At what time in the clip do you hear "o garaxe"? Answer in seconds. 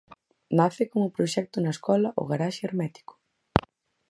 2.21-2.61